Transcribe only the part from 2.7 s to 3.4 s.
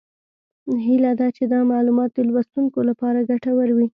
لپاره